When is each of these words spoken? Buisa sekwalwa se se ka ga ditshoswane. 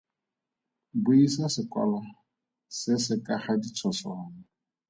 Buisa 1.03 1.45
sekwalwa 1.55 2.01
se 2.77 2.93
se 3.05 3.15
ka 3.25 3.35
ga 3.43 3.53
ditshoswane. 3.61 4.41